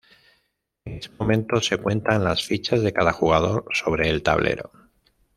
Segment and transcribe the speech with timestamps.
[0.83, 4.71] En ese momento se cuentan las fichas de cada jugador sobre el tablero.